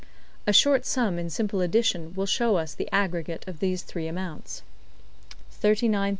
[0.47, 4.63] A short sum in simple addition will show us the aggregate of these three amounts
[5.51, 6.09] $ 8,972.